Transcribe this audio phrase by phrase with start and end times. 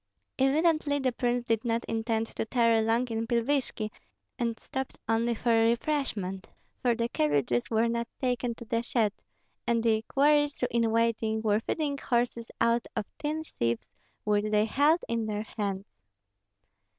[0.39, 3.91] Evidently the prince did not intend to tarry long in Pilvishki,
[4.39, 6.47] and had stopped only for refreshment,
[6.81, 9.13] for the carriages were not taken to the shed;
[9.67, 13.87] and the equerries, in waiting, were feeding horses out of tin sieves
[14.23, 15.85] which they held in their hands.